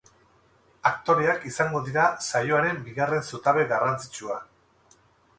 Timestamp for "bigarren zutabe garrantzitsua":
2.87-4.39